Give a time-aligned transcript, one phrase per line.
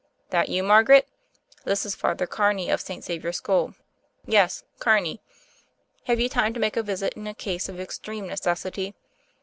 [0.31, 1.07] "That you, Margaret?
[1.63, 3.03] This is Father Car ney of St.
[3.03, 3.75] Xavier School.
[4.25, 5.21] Yes— Carney.
[6.05, 8.95] Have you time to make a visit in a case of extreme necessity?